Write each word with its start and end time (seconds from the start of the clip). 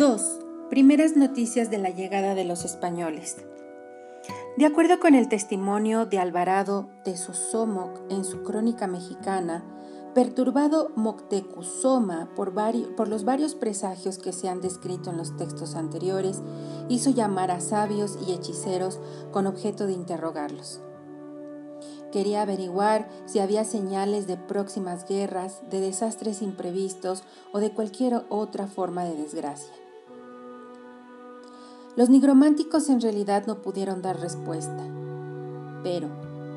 2. 0.00 0.22
Primeras 0.70 1.14
noticias 1.14 1.70
de 1.70 1.76
la 1.76 1.90
llegada 1.90 2.34
de 2.34 2.46
los 2.46 2.64
españoles. 2.64 3.36
De 4.56 4.64
acuerdo 4.64 4.98
con 4.98 5.14
el 5.14 5.28
testimonio 5.28 6.06
de 6.06 6.18
Alvarado 6.18 6.88
de 7.04 7.18
Sosomoc 7.18 8.00
en 8.08 8.24
su 8.24 8.42
crónica 8.42 8.86
mexicana, 8.86 9.62
perturbado 10.14 10.90
Moctezuma 10.96 12.30
por, 12.34 12.54
por, 12.96 13.08
los 13.08 13.24
varios 13.26 13.54
presagios 13.54 14.16
que 14.16 14.32
se 14.32 14.48
han 14.48 14.62
descrito 14.62 15.10
en 15.10 15.18
los 15.18 15.36
textos 15.36 15.74
anteriores, 15.74 16.40
hizo 16.88 17.10
llamar 17.10 17.50
a 17.50 17.60
sabios 17.60 18.18
y 18.26 18.32
hechiceros 18.32 18.98
con 19.32 19.46
objeto 19.46 19.86
de 19.86 19.92
interrogarlos. 19.92 20.80
Quería 22.10 22.40
averiguar 22.40 23.06
si 23.26 23.38
había 23.38 23.64
señales 23.64 24.26
de 24.26 24.38
próximas 24.38 25.06
guerras, 25.06 25.60
de 25.68 25.80
desastres 25.80 26.40
imprevistos 26.40 27.22
o 27.52 27.60
de 27.60 27.72
cualquier 27.72 28.24
otra 28.30 28.66
forma 28.66 29.04
de 29.04 29.14
desgracia. 29.14 29.79
Los 31.96 32.08
nigrománticos 32.08 32.88
en 32.88 33.00
realidad 33.00 33.46
no 33.46 33.62
pudieron 33.62 34.00
dar 34.00 34.20
respuesta, 34.20 34.86
pero, 35.82 36.08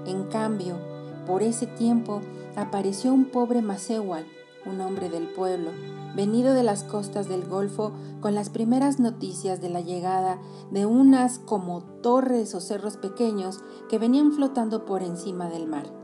en 0.05 0.25
cambio, 0.25 0.77
por 1.25 1.41
ese 1.41 1.65
tiempo 1.65 2.21
apareció 2.55 3.11
un 3.11 3.25
pobre 3.25 3.63
Macéhual, 3.63 4.25
un 4.65 4.79
hombre 4.79 5.09
del 5.09 5.27
pueblo, 5.27 5.71
venido 6.15 6.53
de 6.53 6.61
las 6.61 6.83
costas 6.83 7.27
del 7.27 7.45
Golfo 7.45 7.93
con 8.21 8.35
las 8.35 8.49
primeras 8.49 8.99
noticias 8.99 9.59
de 9.59 9.69
la 9.69 9.81
llegada 9.81 10.39
de 10.71 10.85
unas 10.85 11.39
como 11.39 11.81
torres 12.01 12.53
o 12.53 12.61
cerros 12.61 12.97
pequeños 12.97 13.61
que 13.89 13.97
venían 13.97 14.33
flotando 14.33 14.85
por 14.85 15.01
encima 15.01 15.49
del 15.49 15.67
mar. 15.67 16.02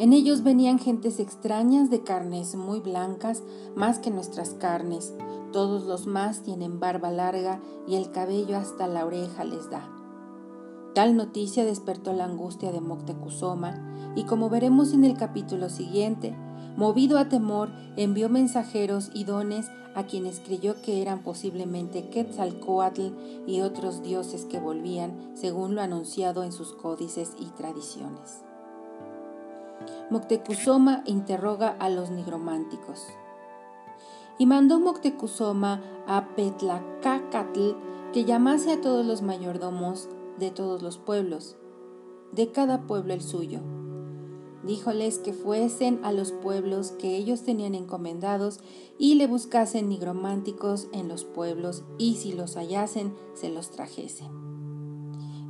En 0.00 0.14
ellos 0.14 0.42
venían 0.42 0.78
gentes 0.78 1.20
extrañas 1.20 1.90
de 1.90 2.02
carnes 2.02 2.54
muy 2.54 2.80
blancas, 2.80 3.42
más 3.76 3.98
que 3.98 4.10
nuestras 4.10 4.54
carnes. 4.54 5.12
Todos 5.52 5.84
los 5.84 6.06
más 6.06 6.42
tienen 6.42 6.80
barba 6.80 7.10
larga 7.10 7.60
y 7.86 7.96
el 7.96 8.10
cabello 8.10 8.56
hasta 8.56 8.86
la 8.86 9.04
oreja 9.04 9.44
les 9.44 9.68
da. 9.68 9.86
Tal 10.94 11.18
noticia 11.18 11.66
despertó 11.66 12.14
la 12.14 12.24
angustia 12.24 12.72
de 12.72 12.80
Moctezuma 12.80 14.14
y 14.16 14.24
como 14.24 14.48
veremos 14.48 14.94
en 14.94 15.04
el 15.04 15.18
capítulo 15.18 15.68
siguiente, 15.68 16.34
movido 16.78 17.18
a 17.18 17.28
temor, 17.28 17.68
envió 17.96 18.30
mensajeros 18.30 19.10
y 19.12 19.24
dones 19.24 19.66
a 19.94 20.04
quienes 20.04 20.40
creyó 20.40 20.80
que 20.80 21.02
eran 21.02 21.22
posiblemente 21.22 22.08
Quetzalcoatl 22.08 23.08
y 23.46 23.60
otros 23.60 24.02
dioses 24.02 24.46
que 24.46 24.60
volvían, 24.60 25.32
según 25.34 25.74
lo 25.74 25.82
anunciado 25.82 26.42
en 26.42 26.52
sus 26.52 26.72
códices 26.72 27.32
y 27.38 27.44
tradiciones. 27.50 28.44
Moctezuma 30.10 31.02
interroga 31.06 31.76
a 31.78 31.88
los 31.88 32.10
nigrománticos. 32.10 33.06
Y 34.38 34.46
mandó 34.46 34.80
Moctezuma 34.80 35.82
a 36.06 36.28
Petlacacatl 36.34 37.76
que 38.12 38.24
llamase 38.24 38.72
a 38.72 38.80
todos 38.80 39.06
los 39.06 39.22
mayordomos 39.22 40.08
de 40.38 40.50
todos 40.50 40.82
los 40.82 40.98
pueblos, 40.98 41.56
de 42.32 42.50
cada 42.50 42.86
pueblo 42.86 43.14
el 43.14 43.22
suyo. 43.22 43.60
Díjoles 44.64 45.18
que 45.18 45.32
fuesen 45.32 46.00
a 46.04 46.12
los 46.12 46.32
pueblos 46.32 46.92
que 46.92 47.16
ellos 47.16 47.42
tenían 47.42 47.74
encomendados 47.74 48.60
y 48.98 49.14
le 49.14 49.26
buscasen 49.26 49.88
nigrománticos 49.88 50.88
en 50.92 51.08
los 51.08 51.24
pueblos 51.24 51.84
y 51.98 52.16
si 52.16 52.32
los 52.32 52.56
hallasen 52.56 53.14
se 53.34 53.48
los 53.48 53.70
trajese. 53.70 54.28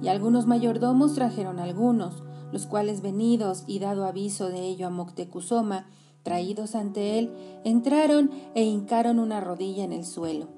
Y 0.02 0.08
algunos 0.08 0.46
mayordomos 0.46 1.14
trajeron 1.14 1.58
algunos, 1.58 2.22
los 2.52 2.66
cuales 2.66 3.02
venidos 3.02 3.64
y 3.66 3.78
dado 3.78 4.04
aviso 4.04 4.48
de 4.48 4.60
ello 4.60 4.86
a 4.86 4.90
Moctezuma, 4.90 5.86
traídos 6.22 6.74
ante 6.74 7.18
él, 7.18 7.32
entraron 7.64 8.30
e 8.54 8.64
hincaron 8.64 9.18
una 9.18 9.40
rodilla 9.40 9.84
en 9.84 9.92
el 9.92 10.04
suelo. 10.04 10.48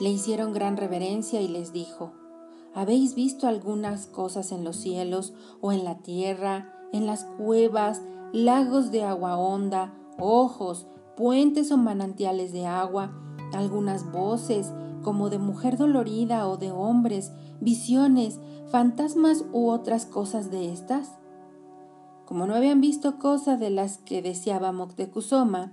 Le 0.00 0.10
hicieron 0.10 0.52
gran 0.52 0.76
reverencia 0.76 1.40
y 1.42 1.48
les 1.48 1.72
dijo, 1.72 2.12
¿habéis 2.74 3.14
visto 3.14 3.46
algunas 3.46 4.06
cosas 4.06 4.52
en 4.52 4.64
los 4.64 4.76
cielos 4.76 5.34
o 5.60 5.72
en 5.72 5.84
la 5.84 5.98
tierra, 5.98 6.72
en 6.92 7.06
las 7.06 7.24
cuevas, 7.24 8.02
lagos 8.32 8.90
de 8.90 9.04
agua 9.04 9.36
honda, 9.36 9.94
ojos, 10.18 10.86
puentes 11.16 11.70
o 11.70 11.76
manantiales 11.76 12.52
de 12.52 12.66
agua, 12.66 13.12
algunas 13.52 14.10
voces 14.10 14.72
como 15.02 15.30
de 15.30 15.38
mujer 15.38 15.76
dolorida 15.76 16.48
o 16.48 16.56
de 16.56 16.70
hombres, 16.70 17.32
visiones, 17.60 18.40
fantasmas 18.70 19.44
u 19.52 19.68
otras 19.68 20.06
cosas 20.06 20.50
de 20.50 20.72
estas? 20.72 21.18
Como 22.26 22.46
no 22.46 22.54
habían 22.54 22.80
visto 22.80 23.18
cosa 23.18 23.56
de 23.56 23.70
las 23.70 23.98
que 23.98 24.22
deseaba 24.22 24.72
Moctezuma, 24.72 25.72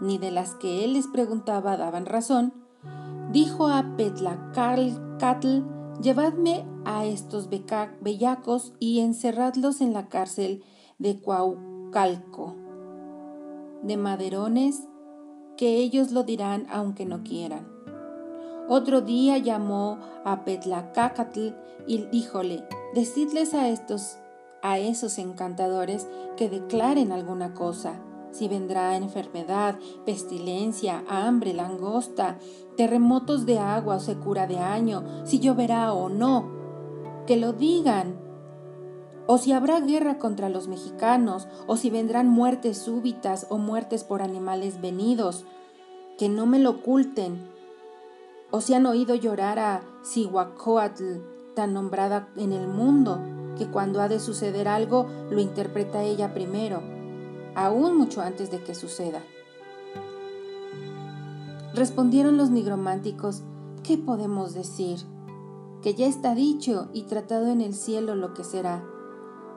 ni 0.00 0.18
de 0.18 0.30
las 0.32 0.54
que 0.56 0.84
él 0.84 0.94
les 0.94 1.06
preguntaba 1.06 1.76
daban 1.76 2.06
razón, 2.06 2.52
dijo 3.30 3.68
a 3.68 3.96
Petlacatl, 3.96 5.62
llevadme 6.02 6.66
a 6.84 7.04
estos 7.04 7.48
bellacos 7.48 8.72
y 8.80 9.00
encerradlos 9.00 9.80
en 9.80 9.92
la 9.92 10.08
cárcel 10.08 10.64
de 10.98 11.20
Cuaucalco, 11.20 12.56
de 13.82 13.96
maderones, 13.96 14.88
que 15.56 15.76
ellos 15.76 16.10
lo 16.10 16.24
dirán 16.24 16.66
aunque 16.70 17.06
no 17.06 17.22
quieran. 17.22 17.71
Otro 18.68 19.00
día 19.00 19.38
llamó 19.38 19.98
a 20.24 20.44
Petlacacatl 20.44 21.48
y 21.86 21.98
díjole, 22.06 22.64
decidles 22.94 23.54
a 23.54 23.68
estos, 23.68 24.18
a 24.62 24.78
esos 24.78 25.18
encantadores 25.18 26.08
que 26.36 26.48
declaren 26.48 27.10
alguna 27.10 27.54
cosa, 27.54 28.00
si 28.30 28.48
vendrá 28.48 28.96
enfermedad, 28.96 29.78
pestilencia, 30.06 31.04
hambre, 31.08 31.52
langosta, 31.52 32.38
terremotos 32.76 33.46
de 33.46 33.58
agua 33.58 33.96
o 33.96 34.00
secura 34.00 34.46
de 34.46 34.58
año, 34.58 35.04
si 35.24 35.38
lloverá 35.38 35.92
o 35.92 36.08
no, 36.08 36.48
que 37.26 37.36
lo 37.36 37.52
digan, 37.52 38.16
o 39.26 39.38
si 39.38 39.52
habrá 39.52 39.80
guerra 39.80 40.18
contra 40.18 40.48
los 40.48 40.68
mexicanos, 40.68 41.48
o 41.66 41.76
si 41.76 41.90
vendrán 41.90 42.28
muertes 42.28 42.78
súbitas 42.78 43.46
o 43.50 43.58
muertes 43.58 44.04
por 44.04 44.22
animales 44.22 44.80
venidos, 44.80 45.44
que 46.16 46.28
no 46.28 46.46
me 46.46 46.58
lo 46.58 46.70
oculten, 46.70 47.50
¿O 48.52 48.60
si 48.60 48.74
han 48.74 48.84
oído 48.84 49.14
llorar 49.14 49.58
a 49.58 49.82
Cihuacóatl, 50.04 51.20
tan 51.56 51.72
nombrada 51.72 52.28
en 52.36 52.52
el 52.52 52.68
mundo, 52.68 53.18
que 53.56 53.66
cuando 53.66 54.02
ha 54.02 54.08
de 54.08 54.20
suceder 54.20 54.68
algo 54.68 55.06
lo 55.30 55.40
interpreta 55.40 56.02
ella 56.02 56.34
primero, 56.34 56.82
aún 57.54 57.96
mucho 57.96 58.20
antes 58.20 58.50
de 58.50 58.62
que 58.62 58.74
suceda? 58.74 59.22
Respondieron 61.74 62.36
los 62.36 62.50
nigrománticos, 62.50 63.42
¿qué 63.82 63.96
podemos 63.96 64.52
decir? 64.52 64.98
Que 65.80 65.94
ya 65.94 66.06
está 66.06 66.34
dicho 66.34 66.88
y 66.92 67.04
tratado 67.04 67.46
en 67.46 67.62
el 67.62 67.72
cielo 67.72 68.14
lo 68.14 68.34
que 68.34 68.44
será, 68.44 68.84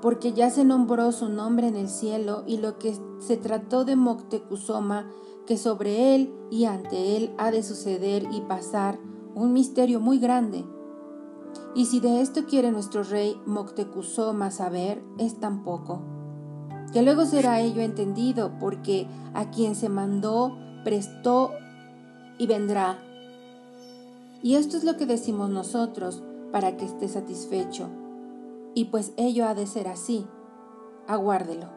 porque 0.06 0.34
ya 0.34 0.52
se 0.52 0.64
nombró 0.64 1.12
su 1.12 1.30
nombre 1.30 1.68
en 1.68 1.76
el 1.76 1.90
cielo 1.90 2.44
y 2.46 2.58
lo 2.58 2.78
que 2.78 2.96
se 3.18 3.38
trató 3.38 3.86
de 3.86 3.96
Moctezuma 3.96 5.10
que 5.48 5.58
sobre 5.58 6.14
él 6.14 6.32
y 6.52 6.66
ante 6.66 7.18
él 7.18 7.34
ha 7.40 7.50
de 7.50 7.64
suceder 7.64 8.28
y 8.32 8.42
pasar 8.42 9.00
un 9.34 9.52
misterio 9.52 10.00
muy 10.00 10.20
grande. 10.20 10.64
Y 11.74 11.88
si 11.88 12.02
de 12.02 12.22
esto 12.22 12.46
quiere 12.46 12.72
nuestro 12.72 13.02
rey 13.02 13.36
Moctezuma 13.48 14.52
saber, 14.52 15.04
es 15.18 15.40
tan 15.40 15.64
poco. 15.64 16.04
Que 16.94 17.02
luego 17.02 17.26
será 17.26 17.62
ello 17.62 17.82
entendido, 17.82 18.60
porque 18.60 19.08
a 19.34 19.50
quien 19.50 19.74
se 19.74 19.90
mandó, 19.90 20.56
prestó 20.84 21.50
y 22.38 22.46
vendrá. 22.46 23.00
Y 24.44 24.54
esto 24.54 24.78
es 24.78 24.84
lo 24.84 24.98
que 24.98 25.08
decimos 25.08 25.50
nosotros, 25.50 26.22
para 26.52 26.78
que 26.78 26.86
esté 26.86 27.08
satisfecho. 27.08 28.05
Y 28.76 28.86
pues 28.86 29.14
ello 29.18 29.48
ha 29.48 29.56
de 29.56 29.66
ser 29.66 29.88
así. 29.88 30.28
Aguárdelo. 31.08 31.70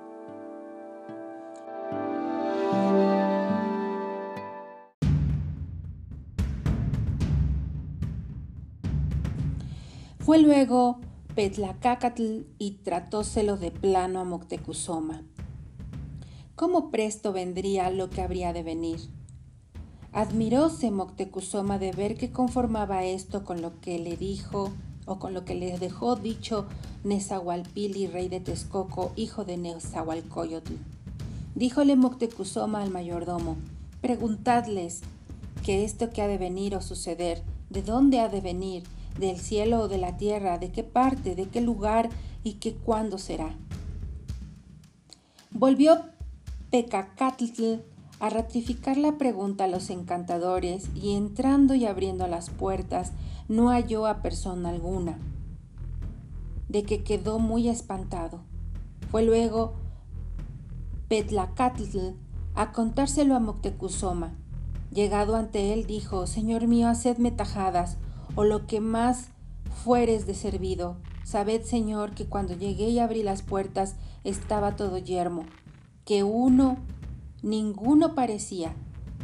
Fue 10.19 10.40
luego 10.40 10.99
Petlacacatl 11.37 12.43
y 12.58 12.72
tratóselo 12.82 13.56
de 13.56 13.70
plano 13.70 14.20
a 14.20 14.25
Moctezuma. 14.25 15.22
¿Cómo 16.56 16.90
presto 16.90 17.32
vendría 17.32 17.90
lo 17.90 18.11
que 18.11 18.22
habría 18.22 18.52
de 18.52 18.64
venir? 18.64 18.99
Admiróse 20.12 20.90
Moctezuma 20.90 21.78
de 21.78 21.93
ver 21.93 22.17
que 22.17 22.32
conformaba 22.32 23.05
esto 23.05 23.44
con 23.44 23.62
lo 23.62 23.81
que 23.81 24.00
le 24.00 24.17
dijo 24.17 24.72
o 25.08 25.19
con 25.19 25.34
lo 25.34 25.44
que 25.44 25.55
le 25.55 25.78
dejó 25.78 26.14
dicho 26.14 26.66
Nezahualpili, 27.02 28.06
rey 28.06 28.28
de 28.28 28.40
Texcoco, 28.40 29.12
hijo 29.16 29.44
de 29.44 29.56
Nezahualcoyotl. 29.56 30.75
Díjole 31.55 31.96
Moctezuma 31.96 32.82
al 32.82 32.90
mayordomo, 32.90 33.56
preguntadles 34.00 35.00
que 35.64 35.84
esto 35.84 36.10
que 36.10 36.22
ha 36.22 36.28
de 36.28 36.38
venir 36.38 36.76
o 36.76 36.82
suceder, 36.82 37.43
de 37.70 37.82
dónde 37.82 38.20
ha 38.20 38.28
de 38.28 38.40
venir, 38.40 38.84
del 39.19 39.38
cielo 39.38 39.81
o 39.81 39.88
de 39.88 39.99
la 39.99 40.16
tierra, 40.16 40.58
de 40.58 40.70
qué 40.70 40.84
parte, 40.84 41.34
de 41.34 41.49
qué 41.49 41.60
lugar 41.60 42.10
y 42.44 42.55
qué 42.55 42.75
cuándo 42.75 43.19
será. 43.19 43.56
Volvió 45.50 46.05
Pecacatl 46.70 47.81
a 48.20 48.28
ratificar 48.31 48.96
la 48.96 49.16
pregunta 49.16 49.64
a 49.64 49.69
los 49.69 49.90
encantadores 49.90 50.88
y 50.94 51.14
entrando 51.14 51.75
y 51.75 51.87
abriendo 51.87 52.26
las 52.26 52.50
puertas 52.50 53.12
no 53.48 53.70
halló 53.70 54.06
a 54.06 54.22
persona 54.22 54.68
alguna, 54.68 55.18
de 56.68 56.84
que 56.84 57.02
quedó 57.02 57.38
muy 57.38 57.68
espantado. 57.68 58.40
Fue 59.10 59.22
luego 59.22 59.74
Petlacatl 61.08 62.14
a 62.54 62.72
contárselo 62.72 63.34
a 63.34 63.40
Moctezuma. 63.40 64.34
Llegado 64.92 65.36
ante 65.36 65.72
él 65.72 65.86
dijo, 65.86 66.26
Señor 66.26 66.66
mío, 66.66 66.88
hacedme 66.88 67.30
tajadas, 67.30 67.96
o 68.34 68.44
lo 68.44 68.66
que 68.66 68.80
más 68.80 69.30
fueres 69.84 70.26
de 70.26 70.34
servido. 70.34 70.96
Sabed, 71.24 71.62
Señor, 71.62 72.12
que 72.12 72.26
cuando 72.26 72.54
llegué 72.54 72.88
y 72.88 72.98
abrí 72.98 73.22
las 73.22 73.42
puertas 73.42 73.96
estaba 74.24 74.76
todo 74.76 74.98
yermo, 74.98 75.44
que 76.04 76.22
uno 76.22 76.78
Ninguno 77.42 78.16
parecía, 78.16 78.74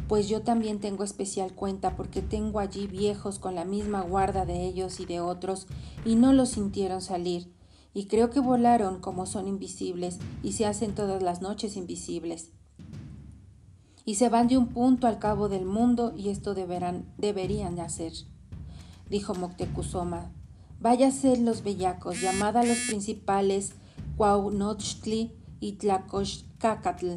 pues 0.07 0.27
yo 0.27 0.41
también 0.41 0.79
tengo 0.79 1.03
especial 1.03 1.53
cuenta 1.53 1.95
porque 1.95 2.21
tengo 2.21 2.59
allí 2.59 2.87
viejos 2.87 3.39
con 3.39 3.55
la 3.55 3.65
misma 3.65 4.01
guarda 4.01 4.45
de 4.45 4.65
ellos 4.65 4.99
y 4.99 5.05
de 5.05 5.19
otros 5.19 5.67
y 6.05 6.15
no 6.15 6.33
los 6.33 6.49
sintieron 6.49 7.01
salir, 7.01 7.51
y 7.93 8.05
creo 8.05 8.29
que 8.29 8.39
volaron 8.39 8.99
como 8.99 9.25
son 9.25 9.47
invisibles 9.47 10.19
y 10.43 10.51
se 10.51 10.65
hacen 10.65 10.93
todas 10.93 11.23
las 11.23 11.41
noches 11.41 11.77
invisibles. 11.77 12.51
Y 14.03 14.15
se 14.15 14.29
van 14.29 14.47
de 14.47 14.57
un 14.57 14.67
punto 14.67 15.07
al 15.07 15.17
cabo 15.17 15.49
del 15.49 15.65
mundo 15.65 16.13
y 16.15 16.29
esto 16.29 16.53
deberán, 16.53 17.05
deberían 17.17 17.79
hacer. 17.79 18.13
Dijo 19.09 19.33
Moctezuma, 19.33 20.31
váyase 20.79 21.37
los 21.37 21.63
bellacos, 21.63 22.21
llamad 22.21 22.57
a 22.57 22.63
los 22.63 22.77
principales 22.87 23.73
Cuauhnochtli 24.17 25.31
y 25.59 25.73
Tlacochcacatl, 25.73 27.15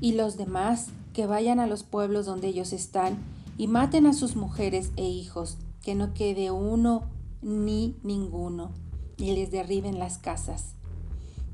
y 0.00 0.12
los 0.14 0.36
demás 0.36 0.88
que 1.18 1.26
vayan 1.26 1.58
a 1.58 1.66
los 1.66 1.82
pueblos 1.82 2.26
donde 2.26 2.46
ellos 2.46 2.72
están 2.72 3.18
y 3.56 3.66
maten 3.66 4.06
a 4.06 4.12
sus 4.12 4.36
mujeres 4.36 4.92
e 4.94 5.02
hijos, 5.02 5.58
que 5.82 5.96
no 5.96 6.14
quede 6.14 6.52
uno 6.52 7.08
ni 7.42 7.96
ninguno, 8.04 8.70
y 9.16 9.32
les 9.32 9.50
derriben 9.50 9.98
las 9.98 10.18
casas. 10.18 10.76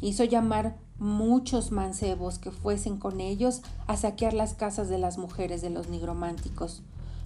Hizo 0.02 0.24
llamar 0.24 0.76
muchos 0.98 1.72
mancebos 1.72 2.38
que 2.38 2.50
fuesen 2.50 2.98
con 2.98 3.22
ellos 3.22 3.62
a 3.86 3.96
saquear 3.96 4.34
las 4.34 4.52
casas 4.52 4.90
de 4.90 4.98
las 4.98 5.16
mujeres 5.16 5.62
de 5.62 5.70
los 5.70 5.88
nigrománticos, 5.88 6.82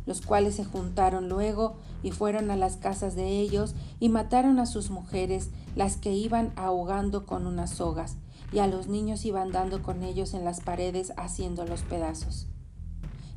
los 0.07 0.21
cuales 0.21 0.55
se 0.55 0.65
juntaron 0.65 1.29
luego 1.29 1.75
y 2.05 2.13
fueron 2.13 2.53
a 2.53 2.57
las 2.57 2.77
casas 2.77 3.17
de 3.17 3.41
ellos 3.41 3.75
y 3.99 4.11
mataron 4.11 4.61
a 4.61 4.67
sus 4.67 4.91
mujeres, 4.91 5.51
las 5.75 5.97
que 5.97 6.13
iban 6.13 6.53
ahogando 6.55 7.27
con 7.27 7.49
unas 7.49 7.71
sogas, 7.71 8.15
y 8.53 8.61
a 8.61 8.67
los 8.67 8.89
niños 8.89 9.25
iban 9.25 9.53
dando 9.53 9.83
con 9.83 10.03
ellos 10.03 10.35
en 10.35 10.45
las 10.45 10.61
paredes 10.61 11.13
haciendo 11.17 11.65
los 11.65 11.83
pedazos. 11.83 12.47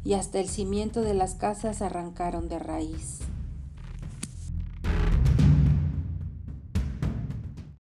Y 0.04 0.14
hasta 0.14 0.40
el 0.40 0.50
cimiento 0.50 1.02
de 1.02 1.14
las 1.14 1.36
casas 1.36 1.82
arrancaron 1.82 2.50
de 2.50 2.60
raíz. 2.60 3.20